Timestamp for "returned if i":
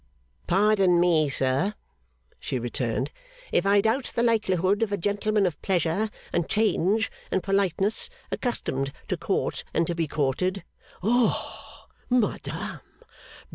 2.57-3.81